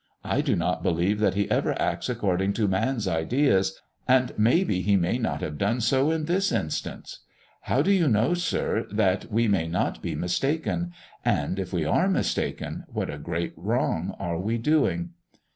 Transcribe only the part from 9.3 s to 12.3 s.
we may not be mistaken? And, if we are